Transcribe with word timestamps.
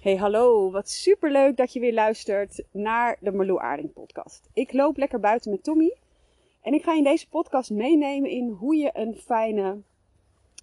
Hey 0.00 0.16
hallo, 0.16 0.70
wat 0.70 0.88
superleuk 0.88 1.56
dat 1.56 1.72
je 1.72 1.80
weer 1.80 1.92
luistert 1.94 2.62
naar 2.70 3.16
de 3.20 3.32
Marlou 3.32 3.60
Aarding 3.60 3.92
podcast. 3.92 4.48
Ik 4.52 4.72
loop 4.72 4.96
lekker 4.96 5.20
buiten 5.20 5.50
met 5.50 5.62
Tommy 5.62 5.96
en 6.60 6.74
ik 6.74 6.82
ga 6.82 6.94
in 6.94 7.04
deze 7.04 7.28
podcast 7.28 7.70
meenemen 7.70 8.30
in 8.30 8.48
hoe 8.48 8.76
je 8.76 8.90
een 8.92 9.14
fijne 9.14 9.78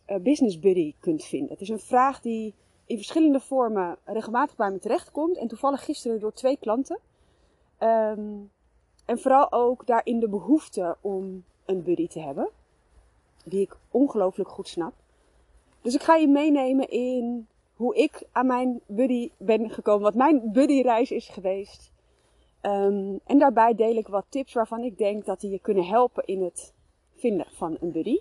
uh, 0.07 0.17
business 0.17 0.59
buddy 0.59 0.93
kunt 0.99 1.25
vinden. 1.25 1.49
Het 1.49 1.61
is 1.61 1.69
een 1.69 1.79
vraag 1.79 2.21
die 2.21 2.53
in 2.85 2.95
verschillende 2.95 3.39
vormen 3.39 3.97
regelmatig 4.03 4.55
bij 4.55 4.71
me 4.71 4.79
terechtkomt 4.79 5.37
en 5.37 5.47
toevallig 5.47 5.85
gisteren 5.85 6.19
door 6.19 6.33
twee 6.33 6.57
klanten. 6.57 6.99
Um, 7.79 8.51
en 9.05 9.19
vooral 9.19 9.51
ook 9.51 9.85
daarin 9.85 10.19
de 10.19 10.29
behoefte 10.29 10.97
om 11.01 11.43
een 11.65 11.83
buddy 11.83 12.07
te 12.07 12.19
hebben, 12.19 12.49
die 13.43 13.61
ik 13.61 13.77
ongelooflijk 13.91 14.49
goed 14.49 14.67
snap. 14.67 14.93
Dus 15.81 15.95
ik 15.95 16.01
ga 16.01 16.15
je 16.15 16.27
meenemen 16.27 16.89
in 16.89 17.47
hoe 17.77 17.95
ik 17.95 18.23
aan 18.31 18.47
mijn 18.47 18.81
buddy 18.85 19.29
ben 19.37 19.69
gekomen, 19.69 20.01
wat 20.01 20.15
mijn 20.15 20.51
buddyreis 20.51 21.11
is 21.11 21.27
geweest. 21.27 21.91
Um, 22.61 23.19
en 23.25 23.37
daarbij 23.37 23.75
deel 23.75 23.95
ik 23.95 24.07
wat 24.07 24.25
tips 24.29 24.53
waarvan 24.53 24.83
ik 24.83 24.97
denk 24.97 25.25
dat 25.25 25.39
die 25.39 25.51
je 25.51 25.59
kunnen 25.59 25.85
helpen 25.85 26.25
in 26.25 26.43
het 26.43 26.73
vinden 27.15 27.45
van 27.49 27.77
een 27.79 27.91
buddy. 27.91 28.19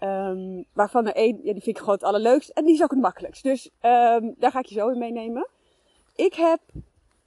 Um, 0.00 0.64
waarvan 0.72 1.06
er 1.06 1.14
één, 1.14 1.36
ja, 1.36 1.52
die 1.52 1.62
vind 1.62 1.66
ik 1.66 1.78
gewoon 1.78 1.94
het 1.94 2.04
allerleukst 2.04 2.48
en 2.48 2.64
die 2.64 2.74
is 2.74 2.82
ook 2.82 2.90
het 2.90 3.00
makkelijkst. 3.00 3.42
Dus 3.42 3.64
um, 3.64 4.34
daar 4.38 4.50
ga 4.50 4.58
ik 4.58 4.66
je 4.66 4.74
zo 4.74 4.88
in 4.88 4.98
meenemen. 4.98 5.48
Ik 6.14 6.34
heb, 6.34 6.60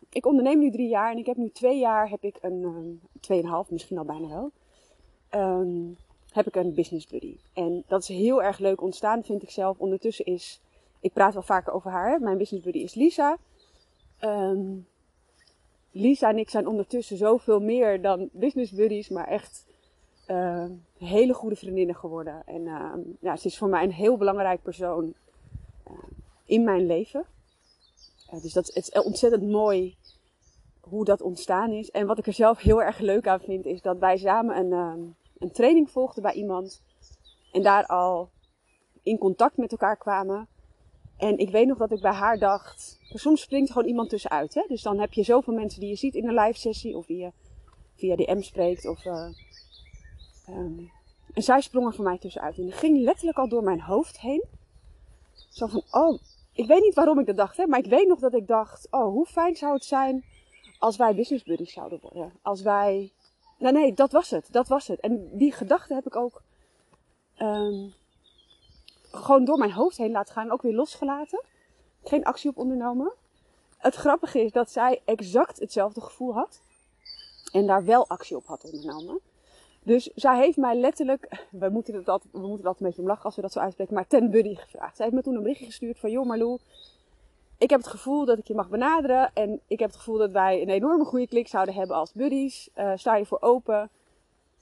ik 0.10 0.26
onderneem 0.26 0.60
nu 0.60 0.72
drie 0.72 0.88
jaar 0.88 1.12
en 1.12 1.18
ik 1.18 1.26
heb 1.26 1.38
nu 1.38 1.50
twee 1.50 1.80
jaar, 1.80 2.10
heb 2.10 2.24
ik 2.24 2.38
een, 2.42 3.02
tweeënhalf, 3.20 3.70
misschien 3.70 3.98
al 3.98 4.06
bijna 4.06 4.28
wel, 4.28 4.52
heb 6.32 6.48
ik 6.48 6.56
een 6.56 6.74
business 6.74 7.08
buddy. 7.08 7.36
En 7.54 7.84
dat 7.88 8.02
is 8.02 8.08
heel 8.08 8.44
erg 8.44 8.60
leuk 8.60 8.82
ontstaan, 8.82 9.24
vind 9.24 9.44
ik 9.44 9.50
zelf. 9.50 9.80
Ondertussen 9.80 10.26
is 10.26 10.62
ik 11.02 11.14
praat 11.14 11.34
wel 11.34 11.44
vaker 11.44 11.74
over 11.74 11.92
haar. 11.92 12.22
Mijn 12.22 12.38
business 12.38 12.66
buddy 12.66 12.80
is 12.80 12.94
Lisa. 12.94 13.38
Um, 14.24 14.88
Lisa 15.92 16.30
en 16.30 16.38
ik 16.38 16.50
zijn 16.50 16.68
ondertussen 16.68 17.18
zoveel 17.18 17.60
meer 17.60 18.02
dan 18.02 18.30
business 18.32 18.72
buddies, 18.72 19.10
maar 19.10 19.28
echt 19.28 19.66
uh, 20.28 20.66
hele 20.98 21.34
goede 21.34 21.56
vriendinnen 21.56 21.96
geworden. 21.96 22.42
En 22.46 22.62
uh, 22.62 22.94
ja, 23.20 23.36
ze 23.36 23.48
is 23.48 23.58
voor 23.58 23.70
mij 23.70 23.84
een 23.84 23.92
heel 23.92 24.18
belangrijk 24.18 24.62
persoon 24.62 25.14
in 26.46 26.64
mijn 26.64 26.86
leven. 26.86 27.26
dus 28.42 28.54
dat, 28.54 28.68
het 28.74 28.90
is 28.94 29.04
ontzettend 29.04 29.50
mooi 29.50 29.96
hoe 30.80 31.06
dat 31.06 31.22
ontstaan 31.22 31.72
is. 31.72 31.92
En 31.92 32.08
wat 32.08 32.18
ik 32.18 32.28
er 32.28 32.34
zelf 32.34 32.60
heel 32.60 32.84
erg 32.84 33.00
leuk 33.00 33.28
aan 33.28 33.40
vind, 33.40 33.66
is 33.66 33.82
dat 33.82 33.98
wij 33.98 34.18
samen 34.18 34.58
een, 34.58 35.16
een 35.38 35.52
training 35.52 35.92
volgden 35.92 36.24
bij 36.24 36.34
iemand. 36.34 36.82
En 37.52 37.62
daar 37.62 37.86
al 37.86 38.30
in 39.04 39.18
contact 39.18 39.58
met 39.58 39.72
elkaar 39.72 39.98
kwamen. 39.98 40.48
En 41.22 41.38
ik 41.38 41.50
weet 41.50 41.68
nog 41.68 41.78
dat 41.78 41.92
ik 41.92 42.02
bij 42.02 42.12
haar 42.12 42.38
dacht, 42.38 43.00
soms 43.14 43.42
springt 43.42 43.72
gewoon 43.72 43.88
iemand 43.88 44.10
tussenuit. 44.10 44.54
Hè? 44.54 44.64
Dus 44.68 44.82
dan 44.82 45.00
heb 45.00 45.14
je 45.14 45.24
zoveel 45.24 45.54
mensen 45.54 45.80
die 45.80 45.90
je 45.90 45.96
ziet 45.96 46.16
in 46.16 46.28
een 46.28 46.40
live 46.40 46.60
sessie 46.60 46.98
of 46.98 47.06
die 47.06 47.18
je 47.18 47.32
via 47.96 48.16
DM 48.16 48.42
spreekt. 48.42 48.86
Of, 48.86 49.06
uh, 49.06 49.30
um, 50.50 50.92
en 51.34 51.44
zij 51.44 51.62
sprong 51.62 51.86
er 51.88 51.94
voor 51.94 52.04
mij 52.04 52.18
tussenuit. 52.18 52.58
En 52.58 52.64
die 52.64 52.72
ging 52.72 52.98
letterlijk 52.98 53.38
al 53.38 53.50
door 53.50 53.64
mijn 53.64 53.82
hoofd 53.82 54.20
heen. 54.20 54.44
Zo 55.50 55.68
van, 55.68 55.84
oh, 55.92 56.20
ik 56.54 56.68
weet 56.68 56.82
niet 56.82 56.94
waarom 56.94 57.20
ik 57.20 57.26
dat 57.26 57.38
dacht, 57.38 57.58
hè, 57.58 57.68
maar 57.68 57.80
ik 57.80 57.90
weet 57.90 58.08
nog 58.08 58.20
dat 58.20 58.34
ik 58.34 58.48
dacht, 58.48 58.88
oh, 58.92 59.12
hoe 59.12 59.26
fijn 59.26 59.56
zou 59.56 59.74
het 59.74 59.86
zijn 59.86 60.24
als 60.80 60.98
wij 60.98 61.16
business 61.16 61.44
buddies 61.44 61.74
zouden 61.74 62.00
worden. 62.02 62.34
Als 62.42 62.62
wij, 62.62 63.12
nee, 63.58 63.72
nee, 63.72 63.94
dat 63.94 64.12
was 64.12 64.30
het, 64.30 64.48
dat 64.52 64.68
was 64.68 64.88
het. 64.88 65.00
En 65.00 65.30
die 65.38 65.52
gedachte 65.52 65.94
heb 65.94 66.06
ik 66.06 66.16
ook 66.16 66.42
um, 67.38 67.94
gewoon 69.12 69.46
door 69.46 69.58
mijn 69.58 69.72
hoofd 69.72 69.98
heen 69.98 70.12
laten 70.12 70.34
gaan. 70.34 70.52
Ook 70.52 70.62
weer 70.62 70.74
losgelaten. 70.74 71.44
Geen 72.04 72.24
actie 72.24 72.50
op 72.50 72.58
ondernomen. 72.58 73.14
Het 73.78 73.96
grappige 73.96 74.44
is 74.44 74.52
dat 74.52 74.72
zij 74.72 75.02
exact 75.06 75.60
hetzelfde 75.60 76.02
gevoel 76.02 76.34
had. 76.34 76.62
En 77.52 77.68
daar 77.68 77.86
wel 77.86 78.08
actie 78.08 78.36
op 78.36 78.46
had 78.46 78.64
ondernomen. 78.64 79.20
Dus 79.84 80.10
zij 80.16 80.38
heeft 80.38 80.58
mij 80.58 80.76
letterlijk, 80.76 81.46
we 81.52 81.70
moeten, 81.70 81.94
het 81.94 82.10
altijd, 82.10 82.34
we 82.34 82.40
moeten 82.40 82.68
altijd 82.68 82.80
een 82.80 82.88
beetje 82.88 83.02
om 83.02 83.08
lachen 83.08 83.26
als 83.26 83.36
we 83.36 83.42
dat 83.42 83.52
zo 83.52 83.60
uitspreken, 83.60 83.94
maar 83.94 84.08
ten 84.08 84.32
buddy 84.32 84.56
gevraagd. 84.56 84.96
Zij 84.96 85.06
heeft 85.06 85.18
me 85.18 85.24
toen 85.24 85.36
een 85.36 85.42
berichtje 85.42 85.66
gestuurd 85.66 86.00
van, 86.00 86.12
joh 86.12 86.26
Marlou, 86.26 86.60
ik 87.62 87.70
heb 87.70 87.80
het 87.80 87.90
gevoel 87.90 88.26
dat 88.26 88.38
ik 88.38 88.48
je 88.48 88.56
mag 88.56 88.70
benaderen. 88.70 89.32
En 89.34 89.60
ik 89.68 89.80
heb 89.80 89.90
het 89.90 89.98
gevoel 89.98 90.18
dat 90.18 90.32
wij 90.32 90.62
een 90.62 90.70
enorme 90.70 91.06
goede 91.06 91.28
klik 91.28 91.48
zouden 91.48 91.74
hebben 91.74 91.96
als 91.96 92.14
buddies. 92.14 92.70
Uh, 92.76 92.92
sta 92.96 93.16
je 93.16 93.26
voor 93.26 93.42
open? 93.42 93.90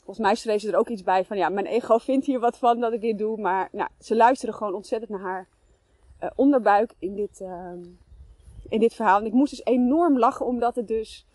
Volgens 0.10 0.28
mij 0.28 0.38
schreef 0.38 0.62
ze 0.62 0.72
er 0.72 0.78
ook 0.78 0.90
iets 0.90 1.04
bij 1.04 1.26
van, 1.26 1.38
ja, 1.38 1.50
mijn 1.50 1.66
ego 1.66 1.98
vindt 1.98 2.26
hier 2.26 2.40
wat 2.40 2.58
van 2.58 2.80
dat 2.80 2.94
ik 2.94 3.02
dit 3.02 3.18
doe. 3.18 3.38
Maar 3.38 3.70
nou, 3.72 3.90
ze 4.00 4.16
luisterde 4.16 4.56
gewoon 4.56 4.74
ontzettend 4.74 5.12
naar 5.12 5.20
haar 5.22 5.48
uh, 6.24 6.30
onderbuik 6.36 6.94
in 7.00 7.16
dit, 7.16 7.40
uh, 7.40 7.72
in 8.70 8.80
dit 8.80 8.94
verhaal. 8.94 9.20
En 9.20 9.26
ik 9.26 9.34
moest 9.34 9.50
dus 9.52 9.66
enorm 9.66 10.20
lachen, 10.20 10.46
omdat 10.46 10.76
het 10.76 10.88
dus 10.88 11.26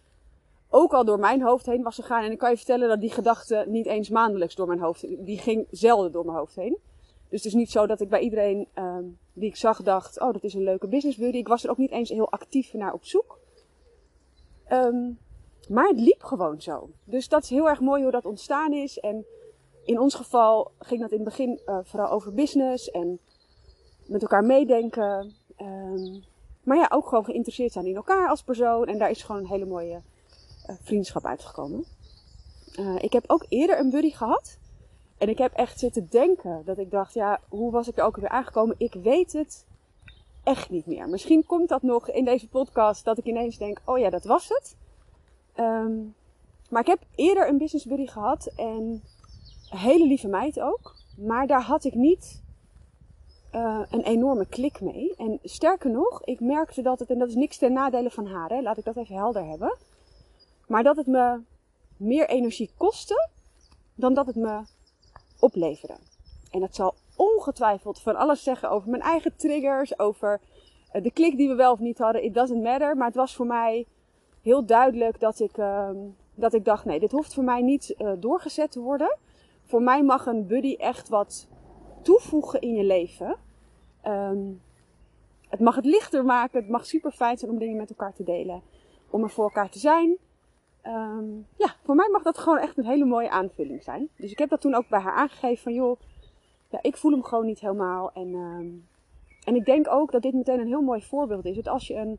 ook 0.69 0.93
al 0.93 1.05
door 1.05 1.19
mijn 1.19 1.43
hoofd 1.43 1.67
heen 1.67 1.83
was 1.83 1.95
gegaan. 1.95 2.25
En 2.25 2.31
ik 2.31 2.39
kan 2.39 2.51
je 2.51 2.57
vertellen 2.57 2.89
dat 2.89 3.01
die 3.01 3.11
gedachte 3.11 3.65
niet 3.69 3.87
eens 3.87 4.09
maandelijks 4.09 4.55
door 4.55 4.67
mijn 4.67 4.81
hoofd 4.81 5.07
Die 5.25 5.39
ging 5.39 5.67
zelden 5.71 6.13
door 6.13 6.25
mijn 6.25 6.39
hoofd 6.39 6.57
heen. 6.57 6.79
Dus 7.29 7.43
het 7.43 7.53
is 7.53 7.55
niet 7.55 7.71
zo 7.71 7.87
dat 7.87 8.01
ik 8.01 8.09
bij 8.09 8.21
iedereen 8.21 8.69
uh, 8.79 8.97
die 9.33 9.49
ik 9.49 9.57
zag 9.57 9.83
dacht, 9.83 10.21
oh, 10.21 10.33
dat 10.33 10.45
is 10.45 10.55
een 10.55 10.63
leuke 10.63 10.89
business 10.89 11.19
buddy. 11.19 11.39
Ik 11.39 11.49
was 11.49 11.65
er 11.65 11.71
ook 11.71 11.79
niet 11.79 11.91
eens 11.91 12.09
heel 12.09 12.31
actief 12.31 12.73
naar 12.73 12.93
op 12.93 13.05
zoek. 13.05 13.39
Um, 14.73 15.19
maar 15.69 15.89
het 15.89 16.01
liep 16.01 16.23
gewoon 16.23 16.63
zo. 16.63 16.91
Dus 17.05 17.29
dat 17.29 17.43
is 17.43 17.51
heel 17.51 17.69
erg 17.69 17.81
mooi 17.81 18.03
hoe 18.03 18.11
dat 18.11 18.25
ontstaan 18.25 18.73
is. 18.73 19.01
En 19.01 19.27
in 19.85 20.01
ons 20.01 20.15
geval 20.15 20.71
ging 20.79 21.01
dat 21.01 21.11
in 21.11 21.17
het 21.17 21.29
begin 21.29 21.61
uh, 21.67 21.79
vooral 21.83 22.11
over 22.11 22.35
business 22.35 22.91
en 22.91 23.19
met 24.07 24.23
elkaar 24.23 24.45
meedenken. 24.45 25.35
Um, 25.61 26.25
maar 26.63 26.77
ja, 26.77 26.87
ook 26.91 27.09
gewoon 27.09 27.25
geïnteresseerd 27.25 27.73
zijn 27.73 27.87
in 27.87 27.97
elkaar 27.97 28.29
als 28.29 28.43
persoon. 28.43 28.87
En 28.87 28.99
daar 28.99 29.11
is 29.11 29.23
gewoon 29.23 29.41
een 29.41 29.49
hele 29.49 29.67
mooie 29.67 30.01
uh, 30.71 30.77
vriendschap 30.83 31.25
uitgekomen. 31.25 31.85
Uh, 32.81 33.03
ik 33.03 33.13
heb 33.13 33.25
ook 33.27 33.47
eerder 33.49 33.79
een 33.79 33.91
buddy 33.91 34.11
gehad. 34.11 34.59
En 35.19 35.29
ik 35.29 35.39
heb 35.39 35.53
echt 35.53 35.79
zitten 35.79 36.07
denken 36.11 36.63
dat 36.65 36.79
ik 36.79 36.91
dacht, 36.91 37.15
ja, 37.15 37.41
hoe 37.49 37.71
was 37.71 37.89
ik 37.89 37.99
er 37.99 38.05
ook 38.05 38.17
weer 38.17 38.29
aangekomen? 38.29 38.75
Ik 38.79 38.95
weet 39.03 39.33
het 39.33 39.65
echt 40.43 40.71
niet 40.71 40.87
meer. 40.87 41.09
Misschien 41.09 41.47
komt 41.47 41.69
dat 41.69 41.83
nog 41.83 42.11
in 42.11 42.25
deze 42.25 42.49
podcast 42.49 43.05
dat 43.05 43.19
ik 43.19 43.25
ineens 43.25 43.59
denk, 43.59 43.81
oh 43.85 43.99
ja, 43.99 44.11
dat 44.11 44.25
was 44.25 44.49
het. 44.49 44.77
Um, 45.61 46.15
maar 46.71 46.81
ik 46.81 46.87
heb 46.87 47.03
eerder 47.15 47.49
een 47.49 47.59
business 47.59 47.87
buddy 47.87 48.07
gehad 48.07 48.53
en 48.57 49.03
een 49.71 49.79
hele 49.79 50.07
lieve 50.07 50.29
meid 50.29 50.61
ook. 50.61 50.95
Maar 51.17 51.47
daar 51.47 51.63
had 51.63 51.85
ik 51.85 51.95
niet 51.95 52.43
uh, 53.53 53.81
een 53.91 54.03
enorme 54.03 54.47
klik 54.47 54.81
mee. 54.81 55.15
En 55.17 55.39
sterker 55.43 55.91
nog, 55.91 56.25
ik 56.25 56.41
merkte 56.41 56.83
dat 56.83 56.99
het, 56.99 57.11
en 57.11 57.19
dat 57.19 57.29
is 57.29 57.35
niks 57.35 57.57
ten 57.57 57.73
nadele 57.73 58.11
van 58.11 58.27
haar, 58.27 58.49
hè, 58.49 58.61
laat 58.61 58.79
ik 58.79 58.85
dat 58.85 58.97
even 58.97 59.17
helder 59.17 59.45
hebben. 59.45 59.77
Maar 60.67 60.83
dat 60.83 60.97
het 60.97 61.07
me 61.07 61.41
meer 61.97 62.29
energie 62.29 62.71
kostte 62.77 63.29
dan 63.95 64.15
dat 64.15 64.27
het 64.27 64.37
me 64.37 64.63
opleverde. 65.39 65.97
En 66.51 66.61
dat 66.61 66.75
zal 66.75 66.95
ongetwijfeld 67.17 68.01
van 68.01 68.17
alles 68.17 68.43
zeggen 68.43 68.71
over 68.71 68.91
mijn 68.91 69.03
eigen 69.03 69.37
triggers, 69.37 69.99
over 69.99 70.41
uh, 70.93 71.03
de 71.03 71.11
klik 71.11 71.37
die 71.37 71.49
we 71.49 71.55
wel 71.55 71.73
of 71.73 71.79
niet 71.79 71.99
hadden. 71.99 72.25
It 72.25 72.35
doesn't 72.35 72.63
matter. 72.63 72.97
Maar 72.97 73.07
het 73.07 73.17
was 73.17 73.35
voor 73.35 73.47
mij 73.47 73.87
heel 74.45 74.67
duidelijk 74.67 75.21
dat 75.21 75.41
ik, 75.41 75.57
uh, 75.57 75.91
dat 76.35 76.55
ik 76.55 76.65
dacht, 76.65 76.85
nee, 76.85 77.01
dit 77.01 77.13
hoeft 77.13 77.35
voor 77.35 77.45
mij 77.45 77.63
niet 77.63 77.95
uh, 77.99 78.13
doorgezet 78.19 78.71
te 78.71 78.81
worden. 78.81 79.17
Voor 79.65 79.83
mij 79.83 80.03
mag 80.03 80.27
een 80.27 80.47
buddy 80.47 80.75
echt 80.79 81.09
wat 81.09 81.49
toevoegen 82.03 82.61
in 82.61 82.75
je 82.75 82.85
leven. 82.85 83.37
Um, 84.07 84.63
het 85.49 85.61
mag 85.61 85.75
het 85.75 85.85
lichter 85.85 86.25
maken. 86.25 86.61
Het 86.61 86.71
mag 86.71 86.87
super 86.87 87.13
fijn 87.13 87.39
zijn 87.39 87.51
om 87.51 87.59
dingen 87.59 87.77
met 87.77 87.91
elkaar 87.91 88.13
te 88.13 88.23
delen. 88.23 88.63
Om 89.11 89.23
er 89.23 89.31
voor 89.31 89.45
elkaar 89.45 89.71
te 89.71 89.79
zijn. 89.79 90.17
Um, 90.87 91.47
ja, 91.57 91.75
voor 91.83 91.95
mij 91.95 92.09
mag 92.13 92.23
dat 92.23 92.39
gewoon 92.39 92.59
echt 92.59 92.79
een 92.79 92.87
hele 92.87 93.05
mooie 93.05 93.31
aanvulling 93.31 93.83
zijn. 93.83 94.09
Dus 94.17 94.31
ik 94.31 94.39
heb 94.39 94.49
dat 94.49 94.61
toen 94.61 94.75
ook 94.75 94.89
bij 94.89 95.01
haar 95.01 95.15
aangegeven 95.15 95.63
van 95.63 95.75
joh, 95.75 96.01
ja, 96.69 96.79
ik 96.83 96.97
voel 96.97 97.11
hem 97.11 97.23
gewoon 97.23 97.47
niet 97.47 97.61
helemaal. 97.61 98.13
En, 98.13 98.35
en 99.45 99.55
ik 99.55 99.65
denk 99.65 99.89
ook 99.89 100.13
dat 100.13 100.23
dit 100.23 100.35
meteen 100.35 100.61
een 100.61 100.67
heel 100.67 100.83
mooi 100.83 101.03
voorbeeld 101.03 101.45
is. 101.45 101.57
Dat 101.57 101.69
als 101.69 101.87
je 101.87 101.95
een 101.95 102.19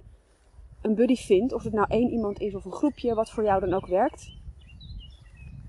een 0.86 0.96
buddy 0.96 1.16
vindt, 1.16 1.54
of 1.54 1.64
het 1.64 1.74
nou 1.74 1.88
één 1.90 2.10
iemand 2.10 2.40
is 2.40 2.56
of 2.56 2.66
een 2.66 2.72
groepje, 2.72 3.14
wat 3.14 3.30
voor 3.30 3.44
jou 3.44 3.60
dan 3.60 3.74
ook 3.74 3.88
werkt, 3.88 4.34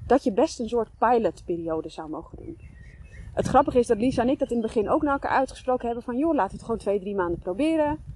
dat 0.06 0.24
je 0.24 0.32
best 0.32 0.60
een 0.60 0.68
soort 0.68 0.90
pilotperiode 0.98 1.88
zou 1.88 2.08
mogen 2.08 2.36
doen. 2.36 2.58
Het 3.34 3.46
grappige 3.46 3.78
is 3.78 3.86
dat 3.86 3.98
Lisa 3.98 4.22
en 4.22 4.28
ik 4.28 4.38
dat 4.38 4.50
in 4.50 4.56
het 4.56 4.66
begin 4.66 4.88
ook 4.88 5.02
naar 5.02 5.12
elkaar 5.12 5.30
uitgesproken 5.30 5.86
hebben 5.86 6.04
van 6.04 6.18
joh, 6.18 6.34
laten 6.34 6.50
we 6.50 6.56
het 6.56 6.64
gewoon 6.64 6.80
twee, 6.80 7.00
drie 7.00 7.14
maanden 7.14 7.38
proberen. 7.38 8.14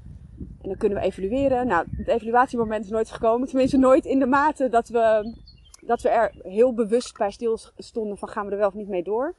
En 0.62 0.68
dan 0.68 0.76
kunnen 0.76 0.98
we 0.98 1.04
evalueren. 1.04 1.66
Nou, 1.66 1.86
het 1.96 2.08
evaluatiemoment 2.08 2.84
is 2.84 2.90
nooit 2.90 3.10
gekomen. 3.10 3.48
Tenminste, 3.48 3.76
nooit 3.76 4.04
in 4.04 4.18
de 4.18 4.26
mate 4.26 4.68
dat 4.68 4.88
we, 4.88 5.34
dat 5.80 6.02
we 6.02 6.08
er 6.08 6.34
heel 6.42 6.74
bewust 6.74 7.18
bij 7.18 7.30
stil 7.30 7.58
stonden 7.76 8.18
van 8.18 8.28
gaan 8.28 8.46
we 8.46 8.52
er 8.52 8.58
wel 8.58 8.68
of 8.68 8.74
niet 8.74 8.88
mee 8.88 9.02
door. 9.02 9.34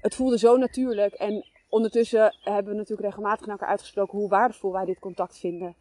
Het 0.00 0.14
voelde 0.14 0.38
zo 0.38 0.56
natuurlijk. 0.56 1.14
En 1.14 1.46
ondertussen 1.68 2.36
hebben 2.40 2.72
we 2.72 2.78
natuurlijk 2.78 3.08
regelmatig 3.08 3.46
naar 3.46 3.56
elkaar 3.56 3.68
uitgesproken 3.68 4.18
hoe 4.18 4.28
waardevol 4.28 4.72
wij 4.72 4.84
dit 4.84 4.98
contact 4.98 5.38
vinden. 5.38 5.74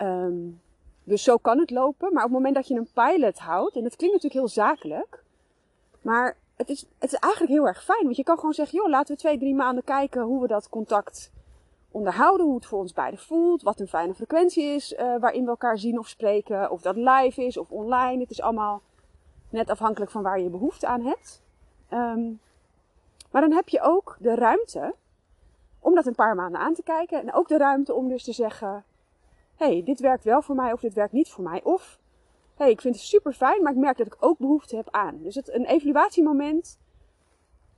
Um, 0.00 0.60
dus 1.04 1.22
zo 1.22 1.36
kan 1.36 1.58
het 1.58 1.70
lopen. 1.70 2.12
Maar 2.12 2.24
op 2.24 2.30
het 2.30 2.38
moment 2.38 2.54
dat 2.54 2.68
je 2.68 2.74
een 2.74 2.88
pilot 2.94 3.38
houdt, 3.38 3.76
en 3.76 3.82
dat 3.82 3.96
klinkt 3.96 4.14
natuurlijk 4.14 4.40
heel 4.40 4.64
zakelijk, 4.64 5.22
maar 6.00 6.36
het 6.56 6.68
is, 6.68 6.86
het 6.98 7.12
is 7.12 7.18
eigenlijk 7.18 7.52
heel 7.52 7.66
erg 7.66 7.84
fijn. 7.84 8.04
Want 8.04 8.16
je 8.16 8.24
kan 8.24 8.36
gewoon 8.36 8.52
zeggen, 8.52 8.78
joh, 8.78 8.88
laten 8.88 9.14
we 9.14 9.20
twee, 9.20 9.38
drie 9.38 9.54
maanden 9.54 9.84
kijken 9.84 10.22
hoe 10.22 10.40
we 10.40 10.46
dat 10.46 10.68
contact 10.68 11.32
onderhouden, 11.90 12.46
hoe 12.46 12.54
het 12.54 12.66
voor 12.66 12.78
ons 12.78 12.92
beiden 12.92 13.20
voelt, 13.20 13.62
wat 13.62 13.80
een 13.80 13.88
fijne 13.88 14.14
frequentie 14.14 14.64
is 14.64 14.92
uh, 14.92 15.16
waarin 15.20 15.44
we 15.44 15.50
elkaar 15.50 15.78
zien 15.78 15.98
of 15.98 16.08
spreken, 16.08 16.70
of 16.70 16.80
dat 16.80 16.96
live 16.96 17.44
is 17.44 17.56
of 17.56 17.70
online. 17.70 18.20
Het 18.20 18.30
is 18.30 18.40
allemaal 18.40 18.82
net 19.50 19.70
afhankelijk 19.70 20.10
van 20.10 20.22
waar 20.22 20.40
je 20.40 20.48
behoefte 20.48 20.86
aan 20.86 21.00
hebt. 21.00 21.42
Um, 21.92 22.40
maar 23.30 23.42
dan 23.42 23.52
heb 23.52 23.68
je 23.68 23.80
ook 23.80 24.16
de 24.18 24.34
ruimte 24.34 24.94
om 25.80 25.94
dat 25.94 26.06
een 26.06 26.14
paar 26.14 26.34
maanden 26.34 26.60
aan 26.60 26.74
te 26.74 26.82
kijken 26.82 27.20
en 27.20 27.34
ook 27.34 27.48
de 27.48 27.56
ruimte 27.56 27.94
om 27.94 28.08
dus 28.08 28.24
te 28.24 28.32
zeggen: 28.32 28.84
hey, 29.56 29.82
dit 29.84 30.00
werkt 30.00 30.24
wel 30.24 30.42
voor 30.42 30.54
mij 30.54 30.72
of 30.72 30.80
dit 30.80 30.94
werkt 30.94 31.12
niet 31.12 31.30
voor 31.30 31.44
mij. 31.44 31.60
Of 31.62 31.98
hey, 32.54 32.70
ik 32.70 32.80
vind 32.80 32.94
het 32.94 33.04
super 33.04 33.32
fijn, 33.32 33.62
maar 33.62 33.72
ik 33.72 33.78
merk 33.78 33.96
dat 33.96 34.06
ik 34.06 34.16
ook 34.20 34.38
behoefte 34.38 34.76
heb 34.76 34.88
aan. 34.90 35.18
Dus 35.22 35.34
het, 35.34 35.54
een 35.54 35.64
evaluatiemoment 35.64 36.78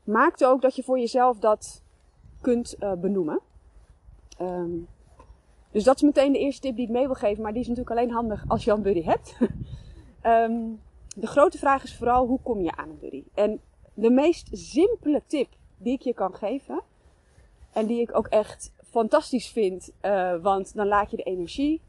maakt 0.04 0.44
ook 0.44 0.62
dat 0.62 0.76
je 0.76 0.82
voor 0.82 0.98
jezelf 0.98 1.38
dat 1.38 1.82
kunt 2.40 2.76
uh, 2.78 2.92
benoemen. 2.92 3.40
Um, 4.40 4.88
dus 5.70 5.84
dat 5.84 5.96
is 5.96 6.02
meteen 6.02 6.32
de 6.32 6.38
eerste 6.38 6.60
tip 6.60 6.76
die 6.76 6.86
ik 6.86 6.92
mee 6.92 7.06
wil 7.06 7.14
geven, 7.14 7.42
maar 7.42 7.52
die 7.52 7.60
is 7.60 7.68
natuurlijk 7.68 7.96
alleen 7.96 8.12
handig 8.12 8.44
als 8.48 8.64
je 8.64 8.70
een 8.70 8.82
buddy 8.82 9.02
hebt. 9.02 9.36
um, 10.22 10.80
de 11.22 11.26
grote 11.26 11.58
vraag 11.58 11.82
is 11.82 11.96
vooral 11.96 12.26
hoe 12.26 12.40
kom 12.42 12.60
je 12.62 12.76
aan 12.76 12.88
een 12.88 12.98
buddy? 13.00 13.24
En 13.34 13.60
de 13.94 14.10
meest 14.10 14.48
simpele 14.52 15.22
tip 15.26 15.48
die 15.76 15.92
ik 15.92 16.02
je 16.02 16.14
kan 16.14 16.34
geven, 16.34 16.82
en 17.76 17.86
die 17.86 18.00
ik 18.00 18.16
ook 18.16 18.26
echt 18.26 18.72
fantastisch 18.96 19.48
vind, 19.48 19.92
uh, 20.02 20.36
want 20.42 20.74
dan 20.74 20.86
laat 20.86 21.10
je 21.10 21.16
de 21.16 21.22
energie 21.22 21.80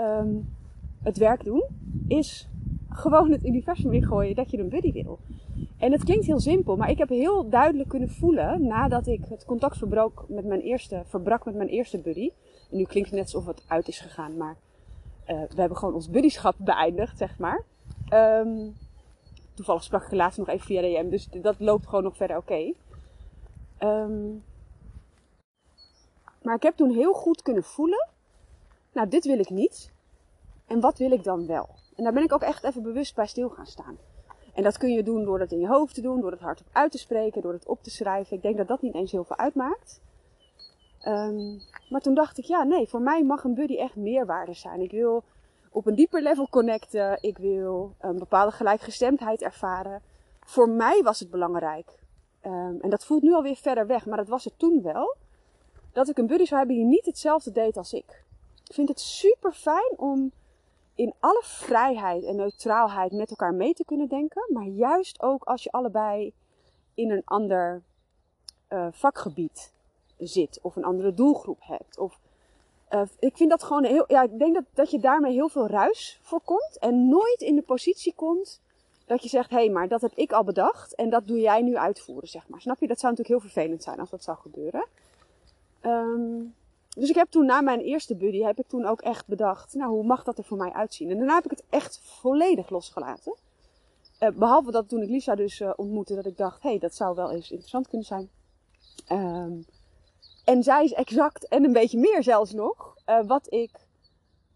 um, 0.00 0.56
het 1.02 1.18
werk 1.18 1.44
doen, 1.44 1.64
is 2.08 2.48
gewoon 2.88 3.30
het 3.30 3.44
universum 3.44 3.92
ingooien 3.92 4.34
dat 4.34 4.50
je 4.50 4.58
een 4.58 4.68
buddy 4.68 4.92
wil. 4.92 5.18
En 5.78 5.92
het 5.92 6.04
klinkt 6.04 6.26
heel 6.26 6.40
simpel, 6.40 6.76
maar 6.76 6.90
ik 6.90 6.98
heb 6.98 7.08
heel 7.08 7.48
duidelijk 7.48 7.88
kunnen 7.88 8.10
voelen 8.10 8.66
nadat 8.66 9.06
ik 9.06 9.24
het 9.28 9.44
contact 9.44 9.76
verbrak 9.76 10.24
met 10.28 10.44
mijn 10.44 10.60
eerste, 10.60 11.02
verbrak 11.06 11.44
met 11.44 11.54
mijn 11.54 11.68
eerste 11.68 11.98
buddy. 11.98 12.30
En 12.70 12.76
nu 12.76 12.84
klinkt 12.84 13.10
het 13.10 13.18
net 13.18 13.34
alsof 13.34 13.46
het 13.46 13.64
uit 13.66 13.88
is 13.88 14.00
gegaan, 14.00 14.36
maar 14.36 14.56
uh, 15.26 15.40
we 15.54 15.60
hebben 15.60 15.78
gewoon 15.78 15.94
ons 15.94 16.10
buddyschap 16.10 16.54
beëindigd, 16.58 17.18
zeg 17.18 17.38
maar. 17.38 17.64
Um, 18.12 18.76
toevallig 19.54 19.82
sprak 19.82 20.04
ik 20.04 20.12
laatst 20.12 20.38
nog 20.38 20.48
even 20.48 20.66
via 20.66 20.80
DM, 20.82 21.10
dus 21.10 21.28
dat 21.42 21.54
loopt 21.58 21.86
gewoon 21.86 22.04
nog 22.04 22.16
verder 22.16 22.36
oké. 22.36 22.72
Um, 23.78 24.42
maar 26.42 26.54
ik 26.54 26.62
heb 26.62 26.76
toen 26.76 26.90
heel 26.90 27.12
goed 27.12 27.42
kunnen 27.42 27.64
voelen, 27.64 28.08
nou 28.92 29.08
dit 29.08 29.24
wil 29.24 29.38
ik 29.38 29.50
niet. 29.50 29.92
En 30.66 30.80
wat 30.80 30.98
wil 30.98 31.10
ik 31.10 31.24
dan 31.24 31.46
wel? 31.46 31.68
En 31.96 32.04
daar 32.04 32.12
ben 32.12 32.22
ik 32.22 32.32
ook 32.32 32.42
echt 32.42 32.64
even 32.64 32.82
bewust 32.82 33.14
bij 33.14 33.26
stil 33.26 33.48
gaan 33.48 33.66
staan. 33.66 33.98
En 34.54 34.62
dat 34.62 34.78
kun 34.78 34.90
je 34.92 35.02
doen 35.02 35.24
door 35.24 35.38
dat 35.38 35.52
in 35.52 35.60
je 35.60 35.68
hoofd 35.68 35.94
te 35.94 36.00
doen, 36.00 36.20
door 36.20 36.30
het 36.30 36.40
hardop 36.40 36.66
uit 36.72 36.92
te 36.92 36.98
spreken, 36.98 37.42
door 37.42 37.52
het 37.52 37.66
op 37.66 37.82
te 37.82 37.90
schrijven. 37.90 38.36
Ik 38.36 38.42
denk 38.42 38.56
dat 38.56 38.68
dat 38.68 38.82
niet 38.82 38.94
eens 38.94 39.12
heel 39.12 39.24
veel 39.24 39.36
uitmaakt. 39.36 40.00
Um, 41.06 41.60
maar 41.88 42.00
toen 42.00 42.14
dacht 42.14 42.38
ik, 42.38 42.44
ja, 42.44 42.62
nee, 42.62 42.88
voor 42.88 43.00
mij 43.00 43.24
mag 43.24 43.44
een 43.44 43.54
buddy 43.54 43.76
echt 43.76 43.96
meerwaarde 43.96 44.52
zijn. 44.52 44.80
Ik 44.80 44.90
wil 44.90 45.24
op 45.70 45.86
een 45.86 45.94
dieper 45.94 46.22
level 46.22 46.48
connecten. 46.48 47.18
Ik 47.20 47.38
wil 47.38 47.94
een 48.00 48.18
bepaalde 48.18 48.52
gelijkgestemdheid 48.52 49.42
ervaren. 49.42 50.02
Voor 50.40 50.68
mij 50.68 51.02
was 51.02 51.20
het 51.20 51.30
belangrijk. 51.30 51.98
Um, 52.46 52.80
en 52.80 52.90
dat 52.90 53.04
voelt 53.04 53.22
nu 53.22 53.32
alweer 53.32 53.56
verder 53.56 53.86
weg, 53.86 54.06
maar 54.06 54.16
dat 54.16 54.28
was 54.28 54.44
het 54.44 54.58
toen 54.58 54.82
wel. 54.82 55.16
Dat 55.92 56.08
ik 56.08 56.18
een 56.18 56.26
buddy 56.26 56.44
zou 56.44 56.58
hebben 56.58 56.76
die 56.76 56.86
niet 56.86 57.06
hetzelfde 57.06 57.52
deed 57.52 57.76
als 57.76 57.92
ik. 57.92 58.24
Ik 58.64 58.74
vind 58.74 58.88
het 58.88 59.00
super 59.00 59.52
fijn 59.52 59.94
om 59.96 60.32
in 60.94 61.14
alle 61.20 61.42
vrijheid 61.44 62.24
en 62.24 62.36
neutraalheid 62.36 63.12
met 63.12 63.30
elkaar 63.30 63.54
mee 63.54 63.74
te 63.74 63.84
kunnen 63.84 64.08
denken. 64.08 64.42
Maar 64.52 64.66
juist 64.66 65.22
ook 65.22 65.44
als 65.44 65.62
je 65.62 65.70
allebei 65.70 66.32
in 66.94 67.10
een 67.10 67.22
ander 67.24 67.82
uh, 68.68 68.86
vakgebied 68.90 69.72
zit. 70.18 70.58
Of 70.62 70.76
een 70.76 70.84
andere 70.84 71.14
doelgroep 71.14 71.58
hebt. 71.60 71.98
Of, 71.98 72.18
uh, 72.90 73.02
ik 73.18 73.36
vind 73.36 73.50
dat 73.50 73.62
gewoon 73.62 73.84
heel. 73.84 74.04
Ja, 74.08 74.22
ik 74.22 74.38
denk 74.38 74.54
dat, 74.54 74.64
dat 74.74 74.90
je 74.90 74.98
daarmee 74.98 75.32
heel 75.32 75.48
veel 75.48 75.66
ruis 75.66 76.18
voorkomt. 76.22 76.76
En 76.80 77.08
nooit 77.08 77.40
in 77.40 77.54
de 77.54 77.62
positie 77.62 78.14
komt 78.14 78.60
dat 79.06 79.22
je 79.22 79.28
zegt: 79.28 79.50
hé, 79.50 79.56
hey, 79.56 79.70
maar 79.70 79.88
dat 79.88 80.00
heb 80.00 80.12
ik 80.14 80.32
al 80.32 80.44
bedacht. 80.44 80.94
En 80.94 81.10
dat 81.10 81.26
doe 81.26 81.40
jij 81.40 81.62
nu 81.62 81.76
uitvoeren, 81.76 82.28
zeg 82.28 82.48
maar. 82.48 82.60
Snap 82.60 82.80
je? 82.80 82.86
Dat 82.86 83.00
zou 83.00 83.12
natuurlijk 83.12 83.42
heel 83.42 83.50
vervelend 83.52 83.82
zijn 83.82 84.00
als 84.00 84.10
dat 84.10 84.22
zou 84.22 84.38
gebeuren. 84.38 84.84
Um, 85.82 86.54
dus 86.88 87.08
ik 87.08 87.14
heb 87.14 87.30
toen 87.30 87.46
na 87.46 87.60
mijn 87.60 87.80
eerste 87.80 88.16
buddy, 88.16 88.40
heb 88.40 88.58
ik 88.58 88.68
toen 88.68 88.86
ook 88.86 89.00
echt 89.00 89.26
bedacht, 89.26 89.74
nou 89.74 89.90
hoe 89.90 90.04
mag 90.04 90.24
dat 90.24 90.38
er 90.38 90.44
voor 90.44 90.56
mij 90.56 90.72
uitzien? 90.72 91.10
En 91.10 91.16
daarna 91.16 91.34
heb 91.34 91.44
ik 91.44 91.50
het 91.50 91.64
echt 91.68 92.00
volledig 92.02 92.70
losgelaten. 92.70 93.34
Uh, 94.20 94.28
behalve 94.30 94.70
dat 94.70 94.88
toen 94.88 95.02
ik 95.02 95.08
Lisa 95.08 95.34
dus 95.34 95.60
uh, 95.60 95.72
ontmoette, 95.76 96.14
dat 96.14 96.26
ik 96.26 96.36
dacht, 96.36 96.62
hé, 96.62 96.68
hey, 96.68 96.78
dat 96.78 96.94
zou 96.94 97.14
wel 97.14 97.30
eens 97.30 97.50
interessant 97.50 97.88
kunnen 97.88 98.06
zijn. 98.06 98.30
Um, 99.12 99.64
en 100.44 100.62
zij 100.62 100.84
is 100.84 100.92
exact, 100.92 101.48
en 101.48 101.64
een 101.64 101.72
beetje 101.72 101.98
meer 101.98 102.22
zelfs 102.22 102.52
nog, 102.52 102.96
uh, 103.06 103.26
wat 103.26 103.52
ik 103.52 103.70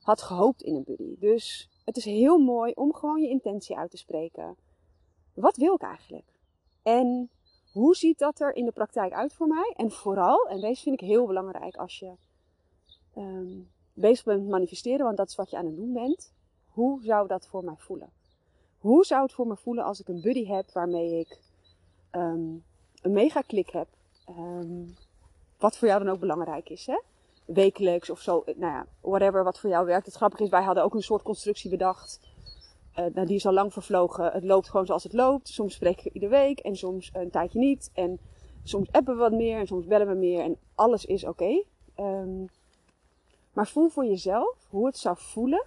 had 0.02 0.22
gehoopt 0.22 0.62
in 0.62 0.74
een 0.74 0.84
buddy. 0.84 1.16
Dus 1.18 1.68
het 1.84 1.96
is 1.96 2.04
heel 2.04 2.38
mooi 2.38 2.72
om 2.72 2.94
gewoon 2.94 3.20
je 3.20 3.28
intentie 3.28 3.76
uit 3.76 3.90
te 3.90 3.96
spreken. 3.96 4.56
Wat 5.34 5.56
wil 5.56 5.74
ik 5.74 5.82
eigenlijk? 5.82 6.26
En 6.82 7.30
hoe 7.74 7.96
ziet 7.96 8.18
dat 8.18 8.40
er 8.40 8.54
in 8.54 8.64
de 8.64 8.72
praktijk 8.72 9.12
uit 9.12 9.32
voor 9.32 9.46
mij? 9.46 9.74
En 9.76 9.90
vooral, 9.90 10.48
en 10.48 10.60
deze 10.60 10.82
vind 10.82 11.00
ik 11.00 11.08
heel 11.08 11.26
belangrijk 11.26 11.76
als 11.76 11.98
je 11.98 12.12
um, 13.16 13.70
bezig 13.92 14.24
bent 14.24 14.40
met 14.40 14.50
manifesteren, 14.50 15.04
want 15.04 15.16
dat 15.16 15.28
is 15.28 15.34
wat 15.34 15.50
je 15.50 15.56
aan 15.56 15.66
het 15.66 15.76
doen 15.76 15.92
bent. 15.92 16.32
Hoe 16.68 17.02
zou 17.02 17.28
dat 17.28 17.46
voor 17.46 17.64
mij 17.64 17.74
voelen? 17.78 18.10
Hoe 18.78 19.04
zou 19.04 19.22
het 19.22 19.32
voor 19.32 19.46
me 19.46 19.56
voelen 19.56 19.84
als 19.84 20.00
ik 20.00 20.08
een 20.08 20.20
buddy 20.20 20.46
heb 20.46 20.70
waarmee 20.72 21.18
ik 21.18 21.38
um, 22.12 22.64
een 23.02 23.12
mega 23.12 23.40
klik 23.40 23.70
heb? 23.70 23.88
Um, 24.28 24.96
wat 25.58 25.76
voor 25.76 25.88
jou 25.88 26.04
dan 26.04 26.12
ook 26.12 26.20
belangrijk 26.20 26.68
is, 26.68 26.86
hè? 26.86 27.00
Wekelijks 27.44 28.10
of 28.10 28.20
zo, 28.20 28.42
nou 28.46 28.72
ja, 28.72 28.86
whatever 29.00 29.44
wat 29.44 29.60
voor 29.60 29.70
jou 29.70 29.86
werkt. 29.86 30.06
Het 30.06 30.14
grappige 30.14 30.42
is, 30.42 30.48
wij 30.48 30.62
hadden 30.62 30.84
ook 30.84 30.94
een 30.94 31.02
soort 31.02 31.22
constructie 31.22 31.70
bedacht. 31.70 32.20
Uh, 32.98 33.04
nou, 33.14 33.26
die 33.26 33.36
is 33.36 33.46
al 33.46 33.52
lang 33.52 33.72
vervlogen. 33.72 34.32
Het 34.32 34.44
loopt 34.44 34.68
gewoon 34.70 34.86
zoals 34.86 35.02
het 35.02 35.12
loopt. 35.12 35.48
Soms 35.48 35.74
spreken 35.74 36.04
we 36.04 36.10
iedere 36.12 36.32
week 36.32 36.58
en 36.58 36.76
soms 36.76 37.10
een 37.12 37.30
tijdje 37.30 37.58
niet. 37.58 37.90
En 37.94 38.18
soms 38.62 38.92
appen 38.92 39.14
we 39.14 39.20
wat 39.20 39.32
meer 39.32 39.58
en 39.58 39.66
soms 39.66 39.86
bellen 39.86 40.08
we 40.08 40.14
meer. 40.14 40.40
En 40.40 40.56
alles 40.74 41.04
is 41.04 41.24
oké. 41.24 41.62
Um, 41.98 42.48
maar 43.52 43.66
voel 43.66 43.88
voor 43.88 44.04
jezelf 44.04 44.56
hoe 44.68 44.86
het 44.86 44.98
zou 44.98 45.16
voelen 45.18 45.64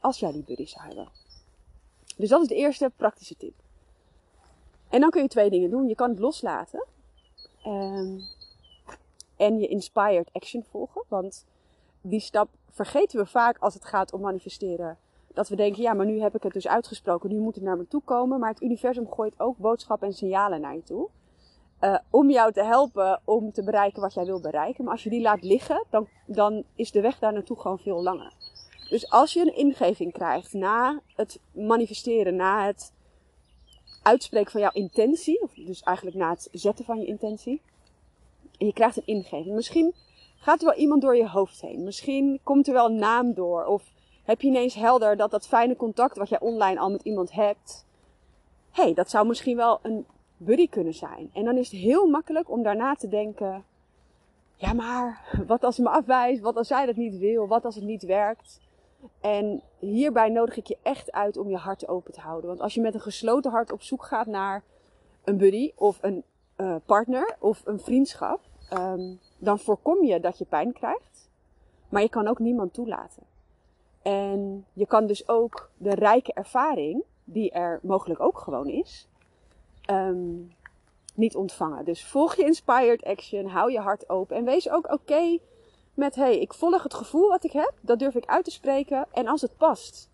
als 0.00 0.18
jij 0.18 0.32
die 0.32 0.44
buddy 0.44 0.66
zou 0.66 0.86
hebben. 0.86 1.08
Dus 2.16 2.28
dat 2.28 2.42
is 2.42 2.48
de 2.48 2.54
eerste 2.54 2.92
praktische 2.96 3.36
tip. 3.36 3.54
En 4.88 5.00
dan 5.00 5.10
kun 5.10 5.22
je 5.22 5.28
twee 5.28 5.50
dingen 5.50 5.70
doen. 5.70 5.88
Je 5.88 5.94
kan 5.94 6.10
het 6.10 6.18
loslaten. 6.18 6.86
Um, 7.66 8.20
en 9.36 9.58
je 9.58 9.68
inspired 9.68 10.28
action 10.32 10.64
volgen. 10.70 11.02
Want 11.08 11.44
die 12.00 12.20
stap 12.20 12.48
vergeten 12.70 13.18
we 13.18 13.26
vaak 13.26 13.58
als 13.58 13.74
het 13.74 13.84
gaat 13.84 14.12
om 14.12 14.20
manifesteren. 14.20 14.98
Dat 15.34 15.48
we 15.48 15.56
denken, 15.56 15.82
ja, 15.82 15.92
maar 15.92 16.06
nu 16.06 16.20
heb 16.20 16.34
ik 16.34 16.42
het 16.42 16.52
dus 16.52 16.68
uitgesproken. 16.68 17.30
Nu 17.30 17.38
moet 17.38 17.54
het 17.54 17.64
naar 17.64 17.76
me 17.76 17.88
toe 17.88 18.02
komen. 18.04 18.40
Maar 18.40 18.50
het 18.50 18.62
universum 18.62 19.06
gooit 19.10 19.34
ook 19.36 19.56
boodschappen 19.56 20.08
en 20.08 20.14
signalen 20.14 20.60
naar 20.60 20.74
je 20.74 20.82
toe. 20.82 21.08
Uh, 21.80 21.98
om 22.10 22.30
jou 22.30 22.52
te 22.52 22.64
helpen 22.64 23.20
om 23.24 23.52
te 23.52 23.64
bereiken 23.64 24.00
wat 24.00 24.14
jij 24.14 24.24
wil 24.24 24.40
bereiken. 24.40 24.84
Maar 24.84 24.92
als 24.92 25.02
je 25.02 25.10
die 25.10 25.20
laat 25.20 25.42
liggen, 25.42 25.84
dan, 25.90 26.08
dan 26.26 26.64
is 26.74 26.90
de 26.90 27.00
weg 27.00 27.18
daar 27.18 27.32
naartoe 27.32 27.60
gewoon 27.60 27.78
veel 27.78 28.02
langer. 28.02 28.32
Dus 28.88 29.10
als 29.10 29.32
je 29.32 29.40
een 29.40 29.56
ingeving 29.56 30.12
krijgt 30.12 30.52
na 30.52 31.00
het 31.14 31.40
manifesteren, 31.52 32.36
na 32.36 32.66
het 32.66 32.92
uitspreken 34.02 34.50
van 34.50 34.60
jouw 34.60 34.72
intentie, 34.72 35.42
of 35.42 35.54
dus 35.54 35.82
eigenlijk 35.82 36.16
na 36.16 36.30
het 36.30 36.48
zetten 36.52 36.84
van 36.84 37.00
je 37.00 37.06
intentie, 37.06 37.62
en 38.58 38.66
je 38.66 38.72
krijgt 38.72 38.96
een 38.96 39.06
ingeving. 39.06 39.54
Misschien 39.54 39.94
gaat 40.36 40.60
er 40.60 40.66
wel 40.66 40.76
iemand 40.76 41.02
door 41.02 41.16
je 41.16 41.28
hoofd 41.28 41.60
heen. 41.60 41.84
Misschien 41.84 42.40
komt 42.42 42.66
er 42.66 42.72
wel 42.72 42.86
een 42.86 42.98
naam 42.98 43.34
door. 43.34 43.64
Of 43.64 43.92
heb 44.22 44.40
je 44.40 44.48
ineens 44.48 44.74
helder 44.74 45.16
dat 45.16 45.30
dat 45.30 45.46
fijne 45.46 45.76
contact 45.76 46.16
wat 46.16 46.28
jij 46.28 46.40
online 46.40 46.80
al 46.80 46.90
met 46.90 47.02
iemand 47.02 47.32
hebt, 47.32 47.86
hé, 48.70 48.82
hey, 48.82 48.94
dat 48.94 49.10
zou 49.10 49.26
misschien 49.26 49.56
wel 49.56 49.78
een 49.82 50.06
buddy 50.36 50.68
kunnen 50.68 50.94
zijn. 50.94 51.30
En 51.32 51.44
dan 51.44 51.56
is 51.56 51.70
het 51.70 51.80
heel 51.80 52.06
makkelijk 52.06 52.50
om 52.50 52.62
daarna 52.62 52.94
te 52.94 53.08
denken: 53.08 53.64
ja, 54.56 54.72
maar 54.72 55.40
wat 55.46 55.64
als 55.64 55.74
ze 55.74 55.82
me 55.82 55.88
afwijst? 55.88 56.40
Wat 56.40 56.56
als 56.56 56.68
zij 56.68 56.86
dat 56.86 56.96
niet 56.96 57.18
wil? 57.18 57.46
Wat 57.46 57.64
als 57.64 57.74
het 57.74 57.84
niet 57.84 58.02
werkt? 58.02 58.60
En 59.20 59.62
hierbij 59.78 60.28
nodig 60.28 60.56
ik 60.56 60.66
je 60.66 60.78
echt 60.82 61.12
uit 61.12 61.36
om 61.36 61.48
je 61.48 61.56
hart 61.56 61.88
open 61.88 62.12
te 62.12 62.20
houden. 62.20 62.48
Want 62.48 62.60
als 62.60 62.74
je 62.74 62.80
met 62.80 62.94
een 62.94 63.00
gesloten 63.00 63.50
hart 63.50 63.72
op 63.72 63.82
zoek 63.82 64.04
gaat 64.04 64.26
naar 64.26 64.62
een 65.24 65.36
buddy 65.36 65.72
of 65.74 65.98
een 66.00 66.24
uh, 66.56 66.76
partner 66.86 67.36
of 67.38 67.62
een 67.64 67.80
vriendschap, 67.80 68.40
um, 68.72 69.20
dan 69.38 69.58
voorkom 69.58 70.04
je 70.04 70.20
dat 70.20 70.38
je 70.38 70.44
pijn 70.44 70.72
krijgt. 70.72 71.30
Maar 71.88 72.02
je 72.02 72.08
kan 72.08 72.28
ook 72.28 72.38
niemand 72.38 72.74
toelaten. 72.74 73.22
En 74.02 74.66
je 74.72 74.86
kan 74.86 75.06
dus 75.06 75.28
ook 75.28 75.70
de 75.76 75.94
rijke 75.94 76.32
ervaring, 76.32 77.02
die 77.24 77.50
er 77.50 77.80
mogelijk 77.82 78.20
ook 78.20 78.38
gewoon 78.38 78.68
is, 78.68 79.08
um, 79.90 80.52
niet 81.14 81.36
ontvangen. 81.36 81.84
Dus 81.84 82.04
volg 82.04 82.34
je 82.34 82.44
inspired 82.44 83.04
action, 83.04 83.46
hou 83.46 83.72
je 83.72 83.78
hart 83.78 84.08
open 84.08 84.36
en 84.36 84.44
wees 84.44 84.70
ook 84.70 84.92
oké 84.92 85.38
met: 85.94 86.14
hey, 86.14 86.38
ik 86.38 86.54
volg 86.54 86.82
het 86.82 86.94
gevoel 86.94 87.28
wat 87.28 87.44
ik 87.44 87.52
heb, 87.52 87.72
dat 87.80 87.98
durf 87.98 88.14
ik 88.14 88.26
uit 88.26 88.44
te 88.44 88.50
spreken. 88.50 89.06
En 89.12 89.26
als 89.26 89.40
het 89.40 89.56
past, 89.56 90.10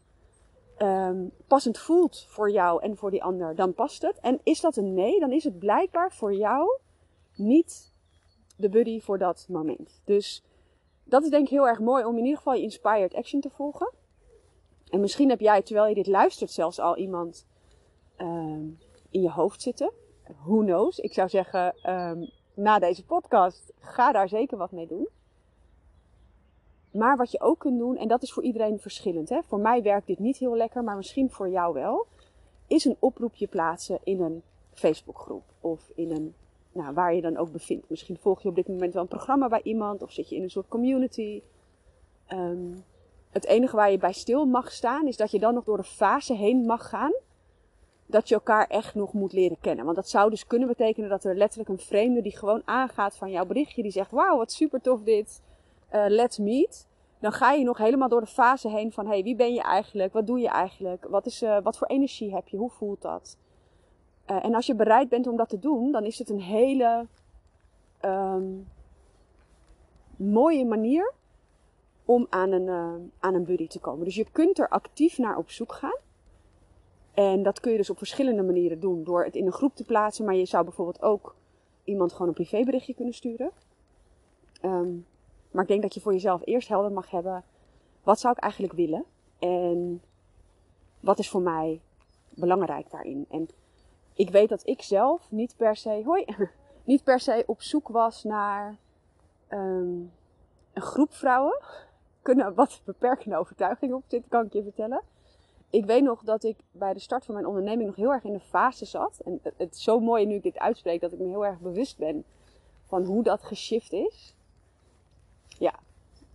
um, 0.79 1.31
passend 1.47 1.79
voelt 1.79 2.27
voor 2.29 2.51
jou 2.51 2.83
en 2.83 2.97
voor 2.97 3.11
die 3.11 3.23
ander, 3.23 3.55
dan 3.55 3.75
past 3.75 4.03
het. 4.03 4.21
En 4.21 4.41
is 4.43 4.61
dat 4.61 4.77
een 4.77 4.95
nee, 4.95 5.21
dan 5.21 5.33
is 5.33 5.45
het 5.45 5.59
blijkbaar 5.59 6.13
voor 6.13 6.35
jou 6.35 6.79
niet 7.35 7.93
de 8.57 8.69
buddy 8.69 9.01
voor 9.01 9.19
dat 9.19 9.47
moment. 9.49 10.01
Dus 10.05 10.43
dat 11.09 11.23
is 11.23 11.31
denk 11.31 11.45
ik 11.45 11.51
heel 11.51 11.69
erg 11.69 11.81
mooi 11.81 12.05
om 12.05 12.17
in 12.17 12.25
ieder 12.25 12.37
geval 12.37 12.55
je 12.55 12.63
inspired 12.63 13.15
action 13.15 13.41
te 13.41 13.51
volgen. 13.51 13.93
En 14.91 15.01
misschien 15.01 15.29
heb 15.29 15.41
jij, 15.41 15.63
terwijl 15.63 15.89
je 15.89 15.95
dit 15.95 16.07
luistert, 16.07 16.51
zelfs 16.51 16.81
al 16.81 16.97
iemand 16.97 17.47
ehm, 18.17 18.67
in 19.11 19.23
je 19.23 19.31
hoofd 19.31 19.63
zitten. 19.63 19.93
Who 20.45 20.59
knows? 20.59 20.99
Ik 20.99 21.13
zou 21.13 21.29
zeggen, 21.29 21.75
ehm, 21.83 22.25
na 22.55 22.79
deze 22.79 23.05
podcast, 23.05 23.73
ga 23.81 24.13
daar 24.13 24.29
zeker 24.29 24.59
wat 24.59 24.73
mee 24.73 24.87
doen. 24.87 25.09
Maar 26.91 27.17
wat 27.17 27.31
je 27.31 27.41
ook 27.41 27.59
kunt 27.59 27.79
doen, 27.79 27.97
en 27.97 28.09
dat 28.09 28.23
is 28.23 28.33
voor 28.33 28.43
iedereen 28.43 28.79
verschillend. 28.79 29.29
Hè? 29.29 29.43
Voor 29.43 29.61
mij 29.61 29.83
werkt 29.83 30.07
dit 30.07 30.19
niet 30.19 30.37
heel 30.37 30.57
lekker, 30.57 30.85
maar 30.85 30.97
misschien 30.97 31.31
voor 31.31 31.49
jou 31.49 31.75
wel. 31.75 32.07
Is 32.67 32.85
een 32.85 32.97
oproepje 32.99 33.47
plaatsen 33.47 33.99
in 34.05 34.21
een 34.21 34.43
Facebookgroep 34.73 35.45
of 35.61 35.91
in 35.95 36.11
een, 36.11 36.35
nou, 36.73 36.95
waar 36.95 37.15
je 37.15 37.21
dan 37.21 37.37
ook 37.37 37.53
bevindt. 37.53 37.91
Misschien 37.91 38.17
volg 38.17 38.43
je 38.43 38.49
op 38.49 38.55
dit 38.55 38.69
moment 38.69 38.93
wel 38.93 39.03
een 39.03 39.09
programma 39.09 39.49
bij 39.49 39.61
iemand 39.63 40.03
of 40.03 40.13
zit 40.13 40.29
je 40.29 40.37
in 40.37 40.43
een 40.43 40.51
soort 40.51 40.69
community. 40.69 41.43
Ehm, 42.27 42.73
het 43.31 43.45
enige 43.45 43.77
waar 43.77 43.91
je 43.91 43.99
bij 43.99 44.13
stil 44.13 44.47
mag 44.47 44.73
staan 44.73 45.07
is 45.07 45.17
dat 45.17 45.31
je 45.31 45.39
dan 45.39 45.55
nog 45.55 45.65
door 45.65 45.77
de 45.77 45.83
fase 45.83 46.35
heen 46.35 46.67
mag 46.67 46.89
gaan. 46.89 47.13
Dat 48.07 48.29
je 48.29 48.35
elkaar 48.35 48.67
echt 48.67 48.95
nog 48.95 49.13
moet 49.13 49.33
leren 49.33 49.61
kennen. 49.61 49.85
Want 49.85 49.97
dat 49.97 50.09
zou 50.09 50.31
dus 50.31 50.47
kunnen 50.47 50.69
betekenen 50.69 51.09
dat 51.09 51.25
er 51.25 51.37
letterlijk 51.37 51.71
een 51.71 51.79
vreemde 51.79 52.23
die 52.23 52.37
gewoon 52.37 52.63
aangaat 52.65 53.17
van 53.17 53.31
jouw 53.31 53.47
berichtje. 53.47 53.83
Die 53.83 53.93
zegt: 53.93 54.11
Wauw, 54.11 54.37
wat 54.37 54.53
super 54.53 54.81
tof 54.81 55.03
dit. 55.03 55.43
Uh, 55.95 56.05
let's 56.09 56.39
meet. 56.39 56.87
Dan 57.21 57.33
ga 57.33 57.53
je 57.53 57.65
nog 57.65 57.79
helemaal 57.79 58.09
door 58.09 58.21
de 58.21 58.27
fase 58.27 58.69
heen 58.69 58.93
van: 58.93 59.07
hey, 59.07 59.23
wie 59.23 59.37
ben 59.37 59.55
je 59.55 59.63
eigenlijk? 59.63 60.13
Wat 60.13 60.27
doe 60.27 60.39
je 60.39 60.49
eigenlijk? 60.49 61.07
Wat, 61.09 61.27
is, 61.27 61.43
uh, 61.43 61.59
wat 61.63 61.79
voor 61.79 61.87
energie 61.87 62.35
heb 62.35 62.49
je? 62.49 62.57
Hoe 62.57 62.71
voelt 62.71 63.03
dat? 63.03 63.37
Uh, 64.31 64.45
en 64.45 64.55
als 64.55 64.67
je 64.67 64.75
bereid 64.75 65.09
bent 65.09 65.27
om 65.27 65.37
dat 65.37 65.49
te 65.49 65.59
doen, 65.59 65.93
dan 65.93 66.05
is 66.05 66.19
het 66.19 66.31
een 66.31 66.41
hele 66.41 67.07
um, 68.05 68.69
mooie 70.17 70.65
manier 70.65 71.13
om 72.05 72.27
aan 72.31 72.53
een, 72.53 72.67
uh, 72.67 72.95
aan 73.19 73.35
een 73.35 73.45
buddy 73.45 73.67
te 73.67 73.81
komen. 73.81 74.05
Dus 74.05 74.15
je 74.15 74.27
kunt 74.33 74.59
er 74.59 74.69
actief 74.69 75.19
naar 75.19 75.37
op 75.37 75.51
zoek 75.51 75.73
gaan. 75.73 75.99
En 77.15 77.43
dat 77.43 77.61
kun 77.61 77.71
je 77.71 77.77
dus 77.77 77.91
op 77.91 77.99
verschillende 77.99 78.43
manieren 78.43 78.81
doen. 78.81 79.05
Door 79.05 79.25
het 79.25 79.35
in 79.35 79.47
een 79.47 79.53
groep 79.53 79.75
te 79.75 79.85
plaatsen. 79.85 80.25
Maar 80.25 80.35
je 80.35 80.45
zou 80.45 80.65
bijvoorbeeld 80.65 81.03
ook 81.03 81.35
iemand 81.85 82.13
gewoon 82.13 82.29
een 82.29 82.35
privéberichtje 82.35 82.95
kunnen 82.95 83.15
sturen. 83.15 83.51
Um, 84.63 85.07
maar 85.51 85.63
ik 85.63 85.69
denk 85.69 85.83
dat 85.83 85.95
je 85.95 86.01
voor 86.01 86.13
jezelf 86.13 86.41
eerst 86.45 86.69
helder 86.69 86.93
mag 86.93 87.11
hebben. 87.11 87.45
Wat 88.03 88.21
zou 88.21 88.35
ik 88.37 88.43
eigenlijk 88.43 88.73
willen? 88.73 89.05
En 89.39 90.03
wat 91.01 91.19
is 91.19 91.29
voor 91.29 91.43
mij 91.43 91.81
belangrijk 92.35 92.91
daarin? 92.91 93.27
En 93.31 93.49
ik 94.19 94.31
weet 94.31 94.49
dat 94.49 94.67
ik 94.67 94.83
zelf 94.83 95.31
niet 95.31 95.57
per 95.57 95.77
se, 95.77 96.03
hoi, 96.05 96.25
niet 96.85 97.05
per 97.05 97.21
se 97.21 97.43
op 97.47 97.63
zoek 97.63 97.89
was 97.89 98.25
naar 98.25 98.77
um, 99.49 100.13
een 100.73 100.83
groep 100.83 101.13
vrouwen. 101.13 101.61
Kunnen 102.23 102.55
wat 102.55 102.81
beperkende 102.85 103.37
overtuigingen 103.37 103.97
op 103.97 104.05
zitten, 104.07 104.31
kan 104.31 104.47
ik 104.47 104.53
je 104.53 104.63
vertellen. 104.63 105.03
Ik 105.71 105.85
weet 105.85 106.03
nog 106.03 106.23
dat 106.23 106.45
ik 106.45 106.57
bij 106.71 106.93
de 106.93 106.99
start 106.99 107.25
van 107.25 107.35
mijn 107.35 107.47
onderneming 107.47 107.87
nog 107.87 107.97
heel 107.97 108.13
erg 108.13 108.25
in 108.25 108.33
de 108.33 108.41
fase 108.41 108.85
zat. 108.85 109.21
En 109.25 109.41
het 109.57 109.75
is 109.75 109.83
zo 109.83 110.01
mooi 110.01 110.27
nu 110.27 110.35
ik 110.35 110.43
dit 110.43 110.59
uitspreek 110.59 111.01
dat 111.01 111.13
ik 111.13 111.19
me 111.19 111.27
heel 111.27 111.47
erg 111.47 111.61
bewust 111.61 111.99
ben 111.99 112.25
van 112.87 113.05
hoe 113.05 113.23
dat 113.23 113.43
geshift 113.43 113.93
is. 113.93 114.35
Ja, 115.59 115.75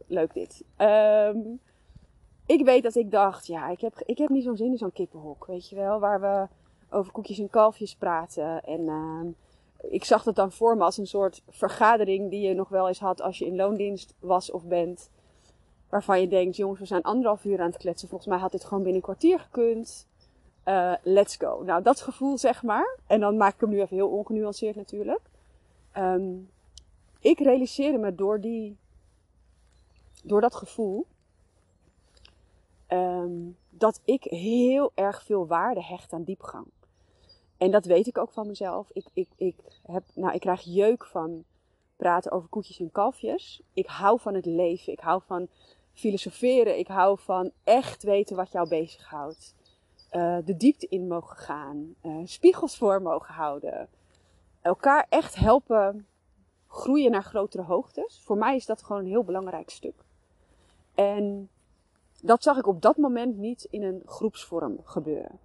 leuk 0.06 0.34
dit. 0.34 0.64
Um, 0.78 1.60
ik 2.46 2.66
weet 2.66 2.84
dat 2.84 2.96
ik 2.96 3.12
dacht, 3.12 3.48
ja, 3.48 3.70
ik 3.70 3.82
heb, 3.82 4.02
ik 4.06 4.18
heb 4.18 4.30
niet 4.30 4.44
zo'n 4.44 4.58
zin 4.58 4.72
in 4.72 4.78
zo'n 4.78 4.92
kippenhok, 4.92 5.46
weet 5.46 5.70
je 5.70 5.76
wel. 5.76 6.00
Waar 6.00 6.22
we 6.22 6.48
over 6.94 7.12
koekjes 7.12 7.40
en 7.40 7.50
kalfjes 7.50 7.96
praten. 7.96 8.64
En 8.64 8.82
uh, 8.82 9.92
ik 9.92 10.04
zag 10.04 10.24
het 10.24 10.36
dan 10.36 10.52
voor 10.52 10.78
me 10.78 10.84
als 10.84 10.98
een 10.98 11.08
soort 11.08 11.42
vergadering 11.50 12.30
die 12.30 12.48
je 12.48 12.54
nog 12.54 12.70
wel 12.70 12.88
eens 12.88 13.00
had 13.00 13.22
als 13.22 13.38
je 13.38 13.46
in 13.46 13.56
loondienst 13.56 14.14
was 14.20 14.52
of 14.52 14.66
bent. 14.66 15.10
Waarvan 15.90 16.22
je 16.22 16.28
denkt, 16.28 16.56
jongens, 16.56 16.80
we 16.80 16.86
zijn 16.86 17.02
anderhalf 17.02 17.46
uur 17.46 17.60
aan 17.60 17.70
het 17.70 17.78
kletsen. 17.78 18.08
Volgens 18.08 18.30
mij 18.30 18.40
had 18.40 18.52
dit 18.52 18.64
gewoon 18.64 18.84
binnen 18.84 18.96
een 18.96 19.08
kwartier 19.08 19.40
gekund. 19.40 20.08
Uh, 20.66 20.94
let's 21.04 21.36
go. 21.36 21.64
Nou, 21.64 21.82
dat 21.82 22.02
gevoel 22.02 22.38
zeg 22.38 22.64
maar. 22.64 22.98
En 23.08 23.20
dan 23.20 23.38
maak 23.38 23.54
ik 23.54 23.60
hem 23.60 23.70
nu 23.70 23.82
even 23.82 23.96
heel 23.96 24.10
ongenuanceerd 24.10 24.76
natuurlijk. 24.76 25.22
Um, 25.98 26.50
ik 27.20 27.40
realiseerde 27.40 27.98
me 27.98 28.16
door, 28.16 28.42
die, 28.42 28.78
door 30.24 30.42
dat 30.42 30.56
gevoel 30.56 31.06
um, 32.88 33.58
dat 33.70 34.02
ik 34.06 34.24
heel 34.24 34.92
erg 34.96 35.24
veel 35.24 35.48
waarde 35.48 35.84
hecht 35.84 36.14
aan 36.14 36.24
diepgang. 36.24 36.66
En 37.64 37.72
dat 37.72 37.86
weet 37.86 38.08
ik 38.08 38.18
ook 38.18 38.32
van 38.32 38.48
mezelf. 38.48 38.90
Ik, 38.94 39.06
ik, 39.14 39.28
ik, 39.36 39.56
heb, 39.86 40.04
nou, 40.14 40.34
ik 40.34 40.40
krijg 40.40 40.62
jeuk 40.62 41.06
van 41.06 41.44
praten 41.96 42.32
over 42.32 42.50
koetjes 42.50 42.80
en 42.80 42.92
kalfjes. 42.92 43.62
Ik 43.74 43.88
hou 43.88 44.20
van 44.20 44.34
het 44.34 44.46
leven. 44.46 44.94
Ik 44.94 45.00
hou 45.00 45.22
van 45.26 45.48
filosoferen. 45.94 46.78
Ik 46.78 46.88
hou 46.88 47.20
van 47.20 47.52
echt 47.64 48.04
weten 48.04 48.36
wat 48.36 48.52
jou 48.52 48.68
bezighoudt. 48.68 49.56
Uh, 50.12 50.38
de 50.46 50.58
diepte 50.58 50.88
in 50.90 51.08
mogen 51.08 51.38
gaan. 51.38 51.96
Uh, 52.02 52.22
spiegels 52.26 52.78
voor 52.78 53.02
mogen 53.02 53.34
houden. 53.34 53.88
Elkaar 54.62 55.06
echt 55.10 55.36
helpen 55.36 56.08
groeien 56.68 57.12
naar 57.12 57.24
grotere 57.24 57.64
hoogtes. 57.64 58.22
Voor 58.24 58.38
mij 58.38 58.56
is 58.56 58.66
dat 58.66 58.84
gewoon 58.84 59.02
een 59.02 59.08
heel 59.08 59.24
belangrijk 59.24 59.70
stuk. 59.70 60.04
En 60.96 61.50
dat 62.22 62.44
zag 62.44 62.58
ik 62.58 62.68
op 62.68 62.82
dat 62.82 62.98
moment 62.98 63.38
niet 63.38 63.68
in 63.70 63.84
een 63.84 64.02
groepsvorm 64.06 64.80
gebeuren. 64.84 65.40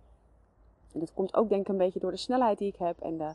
En 0.99 1.05
dat 1.05 1.15
komt 1.15 1.35
ook 1.35 1.49
denk 1.49 1.61
ik 1.61 1.69
een 1.69 1.77
beetje 1.77 2.01
door 2.01 2.11
de 2.11 2.17
snelheid 2.17 2.59
die 2.59 2.69
ik 2.69 2.79
heb. 2.79 3.01
En 3.01 3.19
de, 3.19 3.31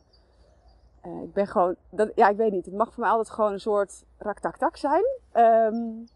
uh, 1.05 1.21
ik 1.21 1.33
ben 1.33 1.47
gewoon, 1.47 1.75
dat, 1.89 2.11
ja 2.15 2.29
ik 2.29 2.37
weet 2.37 2.51
niet, 2.51 2.65
het 2.65 2.75
mag 2.75 2.93
voor 2.93 3.03
mij 3.03 3.11
altijd 3.11 3.29
gewoon 3.29 3.51
een 3.51 3.59
soort 3.59 4.03
rak-tak-tak 4.17 4.77
zijn. 4.77 5.03
Um, 5.33 6.07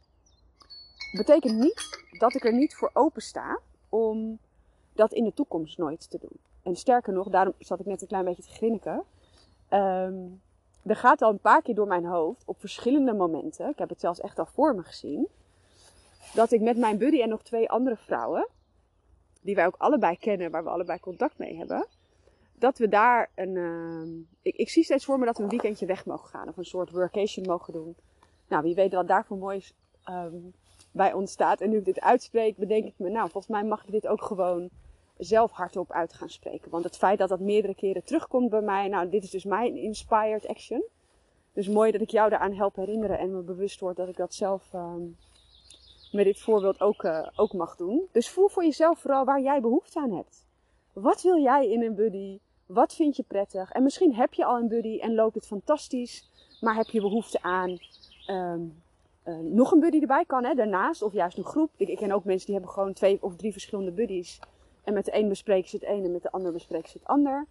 betekent 1.11 1.57
niet 1.57 2.03
dat 2.19 2.35
ik 2.35 2.45
er 2.45 2.53
niet 2.53 2.75
voor 2.75 2.89
open 2.93 3.21
sta 3.21 3.59
om 3.89 4.39
dat 4.93 5.13
in 5.13 5.23
de 5.23 5.33
toekomst 5.33 5.77
nooit 5.77 6.09
te 6.09 6.17
doen. 6.21 6.39
En 6.63 6.75
sterker 6.75 7.13
nog, 7.13 7.29
daarom 7.29 7.53
zat 7.59 7.79
ik 7.79 7.85
net 7.85 8.01
een 8.01 8.07
klein 8.07 8.25
beetje 8.25 8.43
te 8.43 8.49
grinniken. 8.49 9.03
Um, 9.69 10.41
er 10.85 10.95
gaat 10.95 11.21
al 11.21 11.29
een 11.29 11.39
paar 11.39 11.61
keer 11.61 11.75
door 11.75 11.87
mijn 11.87 12.05
hoofd 12.05 12.43
op 12.45 12.59
verschillende 12.59 13.13
momenten. 13.13 13.69
Ik 13.69 13.77
heb 13.77 13.89
het 13.89 13.99
zelfs 13.99 14.19
echt 14.19 14.39
al 14.39 14.45
voor 14.45 14.75
me 14.75 14.83
gezien. 14.83 15.27
Dat 16.33 16.51
ik 16.51 16.61
met 16.61 16.77
mijn 16.77 16.97
buddy 16.97 17.21
en 17.21 17.29
nog 17.29 17.43
twee 17.43 17.69
andere 17.69 17.95
vrouwen 17.95 18.47
die 19.47 19.55
wij 19.55 19.65
ook 19.65 19.75
allebei 19.77 20.17
kennen, 20.17 20.51
waar 20.51 20.63
we 20.63 20.69
allebei 20.69 20.99
contact 20.99 21.37
mee 21.37 21.57
hebben. 21.57 21.87
Dat 22.53 22.77
we 22.77 22.87
daar 22.87 23.29
een. 23.35 23.55
Uh, 23.55 24.25
ik, 24.41 24.55
ik, 24.55 24.69
zie 24.69 24.83
steeds 24.83 25.05
voor 25.05 25.19
me 25.19 25.25
dat 25.25 25.37
we 25.37 25.43
een 25.43 25.49
weekendje 25.49 25.85
weg 25.85 26.05
mogen 26.05 26.29
gaan. 26.29 26.47
Of 26.47 26.57
een 26.57 26.65
soort 26.65 26.91
workation 26.91 27.45
mogen 27.45 27.73
doen. 27.73 27.95
Nou, 28.47 28.63
wie 28.63 28.75
weet 28.75 28.93
wat 28.93 29.07
daarvoor 29.07 29.37
moois 29.37 29.73
um, 30.09 30.53
bij 30.91 31.13
ontstaat. 31.13 31.61
En 31.61 31.69
nu 31.69 31.77
ik 31.77 31.85
dit 31.85 31.99
uitspreek, 31.99 32.57
bedenk 32.57 32.85
ik 32.85 32.93
me, 32.97 33.09
nou, 33.09 33.29
volgens 33.29 33.53
mij 33.53 33.63
mag 33.63 33.85
ik 33.85 33.91
dit 33.91 34.07
ook 34.07 34.21
gewoon 34.21 34.69
zelf 35.17 35.51
hardop 35.51 35.91
uit 35.91 36.13
gaan 36.13 36.29
spreken. 36.29 36.71
Want 36.71 36.83
het 36.83 36.97
feit 36.97 37.17
dat 37.17 37.29
dat 37.29 37.39
meerdere 37.39 37.75
keren 37.75 38.03
terugkomt 38.03 38.49
bij 38.49 38.61
mij, 38.61 38.87
nou, 38.87 39.09
dit 39.09 39.23
is 39.23 39.29
dus 39.29 39.45
mijn 39.45 39.75
inspired 39.75 40.47
action. 40.47 40.83
Dus 41.53 41.67
mooi 41.67 41.91
dat 41.91 42.01
ik 42.01 42.09
jou 42.09 42.29
daaraan 42.29 42.53
help 42.53 42.75
herinneren 42.75 43.19
en 43.19 43.35
me 43.35 43.41
bewust 43.41 43.79
word 43.79 43.95
dat 43.95 44.07
ik 44.07 44.17
dat 44.17 44.33
zelf 44.33 44.73
um, 44.73 45.17
met 46.11 46.25
dit 46.25 46.41
voorbeeld 46.41 46.81
ook, 46.81 47.03
uh, 47.03 47.27
ook 47.35 47.53
mag 47.53 47.75
doen. 47.75 48.07
Dus 48.11 48.29
voel 48.29 48.47
voor 48.47 48.63
jezelf 48.63 48.99
vooral 48.99 49.25
waar 49.25 49.41
jij 49.41 49.61
behoefte 49.61 49.99
aan 49.99 50.11
hebt. 50.11 50.45
Wat 50.93 51.21
wil 51.21 51.41
jij 51.41 51.69
in 51.69 51.83
een 51.83 51.95
buddy? 51.95 52.39
Wat 52.65 52.95
vind 52.95 53.15
je 53.15 53.23
prettig? 53.23 53.71
En 53.71 53.83
misschien 53.83 54.15
heb 54.15 54.33
je 54.33 54.45
al 54.45 54.57
een 54.57 54.67
buddy 54.67 54.99
en 54.99 55.15
loopt 55.15 55.35
het 55.35 55.45
fantastisch, 55.45 56.29
maar 56.61 56.75
heb 56.75 56.87
je 56.87 57.01
behoefte 57.01 57.41
aan 57.41 57.77
um, 58.27 58.81
uh, 59.25 59.37
nog 59.37 59.71
een 59.71 59.79
buddy 59.79 59.99
erbij 59.99 60.25
kan, 60.25 60.43
hè, 60.43 60.53
daarnaast, 60.53 61.01
of 61.01 61.13
juist 61.13 61.37
een 61.37 61.45
groep. 61.45 61.71
Ik, 61.75 61.97
ken 61.97 62.11
ook 62.11 62.23
mensen 62.23 62.45
die 62.45 62.55
hebben 62.55 62.73
gewoon 62.73 62.93
twee 62.93 63.17
of 63.21 63.35
drie 63.35 63.51
verschillende 63.51 63.91
buddies. 63.91 64.39
En 64.83 64.93
met 64.93 65.05
de 65.05 65.15
een 65.15 65.29
bespreken 65.29 65.69
ze 65.69 65.75
het 65.75 65.85
een 65.85 66.03
en 66.03 66.11
met 66.11 66.21
de 66.21 66.31
ander 66.31 66.51
bespreken 66.51 66.89
ze 66.89 66.97
het 66.97 67.07
ander. 67.07 67.45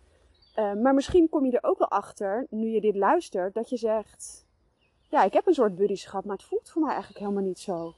Uh, 0.58 0.72
maar 0.72 0.94
misschien 0.94 1.28
kom 1.28 1.44
je 1.46 1.52
er 1.52 1.68
ook 1.68 1.78
wel 1.78 1.88
achter, 1.88 2.46
nu 2.50 2.68
je 2.68 2.80
dit 2.80 2.96
luistert, 2.96 3.54
dat 3.54 3.68
je 3.68 3.76
zegt: 3.76 4.46
Ja, 5.10 5.24
ik 5.24 5.32
heb 5.32 5.46
een 5.46 5.54
soort 5.54 5.76
buddies 5.76 6.04
gehad, 6.04 6.24
maar 6.24 6.36
het 6.36 6.46
voelt 6.46 6.70
voor 6.70 6.82
mij 6.82 6.90
eigenlijk 6.90 7.20
helemaal 7.20 7.42
niet 7.42 7.58
zo 7.58 7.94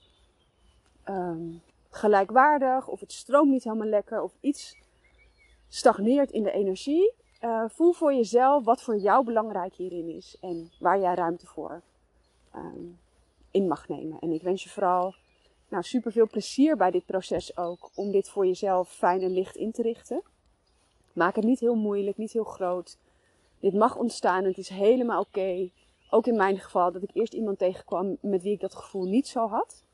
um, 1.09 1.63
gelijkwaardig 1.91 2.89
of 2.89 3.01
het 3.01 3.13
stroomt 3.13 3.51
niet 3.51 3.65
helemaal 3.65 3.87
lekker 3.87 4.23
of 4.23 4.33
iets 4.41 4.77
stagneert 5.69 6.31
in 6.31 6.43
de 6.43 6.53
energie. 6.53 7.13
Uh, 7.45 7.65
voel 7.69 7.93
voor 7.93 8.15
jezelf 8.15 8.65
wat 8.65 8.83
voor 8.83 8.97
jou 8.97 9.25
belangrijk 9.25 9.75
hierin 9.75 10.09
is 10.09 10.37
en 10.41 10.71
waar 10.79 11.01
jij 11.01 11.15
ruimte 11.15 11.47
voor 11.47 11.83
um, 12.55 12.99
in 13.51 13.69
mag 13.69 13.89
nemen. 13.89 14.19
En 14.19 14.31
ik 14.31 14.43
wens 14.43 14.63
je 14.63 14.69
vooral 14.69 15.15
nou, 15.69 15.83
super 15.83 16.13
veel 16.13 16.29
plezier 16.29 16.77
bij 16.77 16.91
dit 16.91 17.07
proces 17.07 17.57
ook 17.57 17.91
om 17.95 18.11
dit 18.11 18.29
voor 18.29 18.47
jezelf 18.47 18.93
fijn 18.93 19.23
en 19.23 19.33
licht 19.33 19.57
in 19.57 19.73
te 19.73 19.83
richten. 19.83 20.23
Maak 21.13 21.37
het 21.37 21.45
niet 21.45 21.61
heel 21.61 21.75
moeilijk, 21.75 22.17
niet 22.17 22.33
heel 22.33 22.45
groot. 22.45 22.99
Dit 23.61 23.75
mag 23.75 23.97
ontstaan 23.97 24.45
het 24.45 24.59
is 24.59 24.69
helemaal 24.69 25.21
oké. 25.21 25.71
Ook 26.11 26.27
in 26.27 26.37
mijn 26.37 26.59
geval 26.59 26.93
dat 26.93 27.03
ik 27.03 27.11
eerst 27.13 27.33
iemand 27.33 27.59
tegenkwam 27.59 28.17
met 28.21 28.43
wie 28.43 28.53
ik 28.53 28.61
dat 28.61 28.75
gevoel 28.75 29.05
niet 29.05 29.29
zo 29.29 29.49
had. 29.49 29.85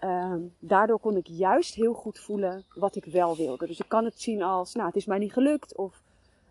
Uh, 0.00 0.34
daardoor 0.58 1.00
kon 1.00 1.16
ik 1.16 1.26
juist 1.26 1.74
heel 1.74 1.94
goed 1.94 2.18
voelen 2.18 2.64
wat 2.74 2.96
ik 2.96 3.04
wel 3.04 3.36
wilde. 3.36 3.66
Dus 3.66 3.80
ik 3.80 3.88
kan 3.88 4.04
het 4.04 4.20
zien 4.20 4.42
als, 4.42 4.74
nou, 4.74 4.86
het 4.86 4.96
is 4.96 5.06
mij 5.06 5.18
niet 5.18 5.32
gelukt. 5.32 5.76
Of 5.76 6.02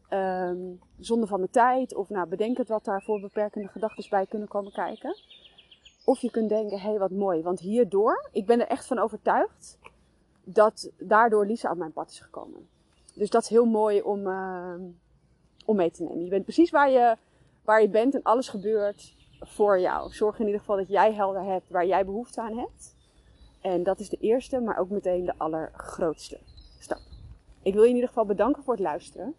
ehm, 0.09 0.57
zonde 0.99 1.27
van 1.27 1.39
mijn 1.39 1.51
tijd. 1.51 1.95
Of 1.95 2.09
nou, 2.09 2.27
bedenk 2.27 2.57
het 2.57 2.67
wat 2.67 2.85
daar 2.85 3.01
voor 3.01 3.19
beperkende 3.19 3.67
gedachten 3.67 4.09
bij 4.09 4.25
kunnen 4.25 4.47
komen 4.47 4.71
kijken. 4.71 5.15
Of 6.05 6.19
je 6.19 6.31
kunt 6.31 6.49
denken, 6.49 6.79
hé 6.79 6.89
hey, 6.89 6.99
wat 6.99 7.11
mooi. 7.11 7.41
Want 7.41 7.59
hierdoor, 7.59 8.29
ik 8.31 8.45
ben 8.45 8.59
er 8.59 8.67
echt 8.67 8.85
van 8.85 8.99
overtuigd 8.99 9.77
dat 10.43 10.91
daardoor 10.97 11.45
Lisa 11.45 11.71
op 11.71 11.77
mijn 11.77 11.93
pad 11.93 12.09
is 12.09 12.19
gekomen. 12.19 12.67
Dus 13.13 13.29
dat 13.29 13.43
is 13.43 13.49
heel 13.49 13.65
mooi 13.65 14.01
om, 14.01 14.27
ehm, 14.27 14.81
om 15.65 15.75
mee 15.75 15.91
te 15.91 16.03
nemen. 16.03 16.23
Je 16.23 16.29
bent 16.29 16.43
precies 16.43 16.71
waar 16.71 16.89
je, 16.89 17.17
waar 17.63 17.81
je 17.81 17.89
bent 17.89 18.15
en 18.15 18.23
alles 18.23 18.49
gebeurt 18.49 19.15
voor 19.39 19.79
jou. 19.79 20.11
Zorg 20.11 20.39
in 20.39 20.45
ieder 20.45 20.59
geval 20.59 20.77
dat 20.77 20.87
jij 20.87 21.13
helder 21.13 21.43
hebt 21.43 21.69
waar 21.69 21.85
jij 21.85 22.05
behoefte 22.05 22.41
aan 22.41 22.57
hebt. 22.57 22.92
En 23.63 23.83
dat 23.83 23.99
is 23.99 24.09
de 24.09 24.17
eerste, 24.19 24.59
maar 24.59 24.77
ook 24.77 24.89
meteen 24.89 25.25
de 25.25 25.33
allergrootste 25.37 26.39
stap. 26.79 26.99
Ik 27.61 27.73
wil 27.73 27.83
je 27.83 27.89
in 27.89 27.95
ieder 27.95 28.09
geval 28.09 28.25
bedanken 28.25 28.63
voor 28.63 28.73
het 28.73 28.83
luisteren. 28.83 29.35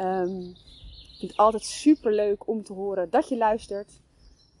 Um, 0.00 0.38
ik 0.38 1.16
vind 1.18 1.30
het 1.30 1.36
altijd 1.36 1.62
super 1.62 2.14
leuk 2.14 2.48
om 2.48 2.62
te 2.62 2.72
horen 2.72 3.10
dat 3.10 3.28
je 3.28 3.36
luistert. 3.36 4.00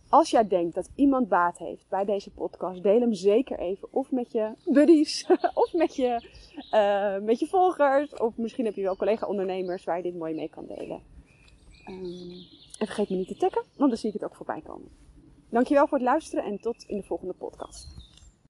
Als 0.08 0.30
jij 0.30 0.48
denkt 0.48 0.74
dat 0.74 0.90
iemand 0.94 1.28
baat 1.28 1.58
heeft 1.58 1.88
bij 1.88 2.04
deze 2.04 2.30
podcast, 2.30 2.82
deel 2.82 3.00
hem 3.00 3.14
zeker 3.14 3.58
even. 3.58 3.88
Of 3.90 4.10
met 4.10 4.32
je 4.32 4.52
buddies, 4.64 5.26
of 5.54 5.72
met 5.72 5.96
je, 5.96 6.28
uh, 6.72 7.26
met 7.26 7.38
je 7.38 7.46
volgers. 7.46 8.14
Of 8.14 8.36
misschien 8.36 8.64
heb 8.64 8.74
je 8.74 8.82
wel 8.82 8.96
collega-ondernemers 8.96 9.84
waar 9.84 9.96
je 9.96 10.02
dit 10.02 10.16
mooi 10.16 10.34
mee 10.34 10.48
kan 10.48 10.66
delen. 10.66 11.02
Um, 11.88 12.30
en 12.78 12.86
vergeet 12.86 13.10
me 13.10 13.16
niet 13.16 13.28
te 13.28 13.36
taggen, 13.36 13.64
want 13.76 13.90
dan 13.90 13.98
zie 13.98 14.08
ik 14.08 14.14
het 14.14 14.24
ook 14.24 14.36
voorbij 14.36 14.60
komen. 14.60 14.88
Dankjewel 15.48 15.86
voor 15.86 15.98
het 15.98 16.06
luisteren 16.06 16.44
en 16.44 16.60
tot 16.60 16.84
in 16.86 16.96
de 16.96 17.02
volgende 17.02 17.34
podcast. 17.34 18.07